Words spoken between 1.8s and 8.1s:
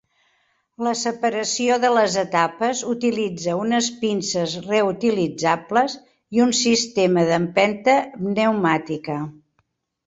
de les etapes utilitza unes pinces reutilitzables i un sistema d'empenta